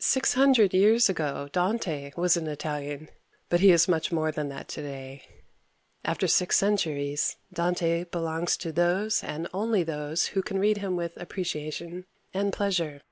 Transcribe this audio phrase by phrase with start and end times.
[0.00, 3.10] Six hundred years ago Dante was an Italian,
[3.50, 5.22] but he is much more than that today.
[6.02, 10.96] After six centuries Dante belongs to all those and only those who can read him
[10.96, 13.02] with appreciation and pleasure.